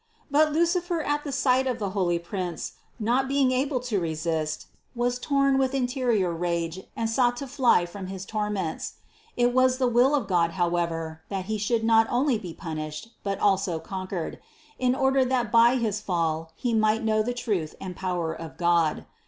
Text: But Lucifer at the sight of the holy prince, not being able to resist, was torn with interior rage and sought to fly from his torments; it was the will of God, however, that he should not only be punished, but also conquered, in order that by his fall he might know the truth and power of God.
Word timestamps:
But 0.31 0.51
Lucifer 0.51 1.03
at 1.03 1.23
the 1.23 1.31
sight 1.31 1.67
of 1.67 1.77
the 1.77 1.91
holy 1.91 2.17
prince, 2.17 2.71
not 2.99 3.27
being 3.27 3.51
able 3.51 3.79
to 3.81 3.99
resist, 3.99 4.65
was 4.95 5.19
torn 5.19 5.59
with 5.59 5.75
interior 5.75 6.33
rage 6.33 6.81
and 6.95 7.07
sought 7.07 7.37
to 7.37 7.45
fly 7.45 7.85
from 7.85 8.07
his 8.07 8.25
torments; 8.25 8.93
it 9.37 9.53
was 9.53 9.77
the 9.77 9.87
will 9.87 10.15
of 10.15 10.27
God, 10.27 10.53
however, 10.53 11.21
that 11.29 11.45
he 11.45 11.59
should 11.59 11.83
not 11.83 12.07
only 12.09 12.39
be 12.39 12.51
punished, 12.55 13.09
but 13.23 13.37
also 13.39 13.77
conquered, 13.77 14.39
in 14.79 14.95
order 14.95 15.23
that 15.23 15.51
by 15.51 15.75
his 15.75 16.01
fall 16.01 16.51
he 16.55 16.73
might 16.73 17.03
know 17.03 17.21
the 17.21 17.31
truth 17.31 17.75
and 17.79 17.95
power 17.95 18.33
of 18.33 18.57
God. 18.57 19.05